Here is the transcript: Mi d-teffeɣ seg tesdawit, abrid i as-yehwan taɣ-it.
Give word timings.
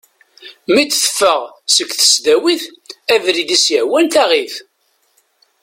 Mi 0.73 0.83
d-teffeɣ 0.85 1.39
seg 1.75 1.89
tesdawit, 1.99 2.63
abrid 3.13 3.49
i 3.53 3.55
as-yehwan 3.59 4.05
taɣ-it. 4.13 4.55